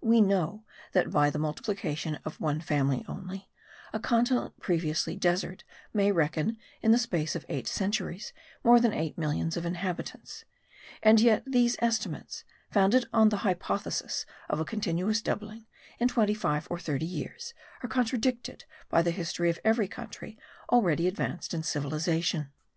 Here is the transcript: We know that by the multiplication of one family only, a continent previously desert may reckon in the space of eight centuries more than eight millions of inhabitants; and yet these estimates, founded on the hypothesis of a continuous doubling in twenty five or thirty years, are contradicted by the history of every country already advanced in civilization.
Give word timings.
We 0.00 0.20
know 0.20 0.62
that 0.92 1.10
by 1.10 1.30
the 1.30 1.38
multiplication 1.40 2.20
of 2.24 2.38
one 2.40 2.60
family 2.60 3.04
only, 3.08 3.50
a 3.92 3.98
continent 3.98 4.60
previously 4.60 5.16
desert 5.16 5.64
may 5.92 6.12
reckon 6.12 6.58
in 6.80 6.92
the 6.92 6.96
space 6.98 7.34
of 7.34 7.44
eight 7.48 7.66
centuries 7.66 8.32
more 8.62 8.78
than 8.78 8.92
eight 8.92 9.18
millions 9.18 9.56
of 9.56 9.66
inhabitants; 9.66 10.44
and 11.02 11.20
yet 11.20 11.42
these 11.44 11.76
estimates, 11.80 12.44
founded 12.70 13.06
on 13.12 13.30
the 13.30 13.38
hypothesis 13.38 14.26
of 14.48 14.60
a 14.60 14.64
continuous 14.64 15.20
doubling 15.22 15.66
in 15.98 16.06
twenty 16.06 16.34
five 16.34 16.68
or 16.70 16.78
thirty 16.78 17.04
years, 17.04 17.52
are 17.82 17.88
contradicted 17.88 18.66
by 18.90 19.02
the 19.02 19.10
history 19.10 19.50
of 19.50 19.58
every 19.64 19.88
country 19.88 20.38
already 20.70 21.08
advanced 21.08 21.52
in 21.52 21.64
civilization. 21.64 22.52